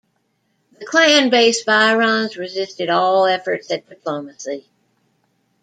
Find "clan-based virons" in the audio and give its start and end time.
0.87-2.35